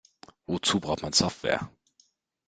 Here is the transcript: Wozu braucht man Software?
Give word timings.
Wozu 0.47 0.79
braucht 0.79 1.03
man 1.03 1.13
Software? 1.13 1.69